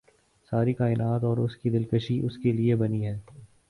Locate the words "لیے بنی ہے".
2.51-3.17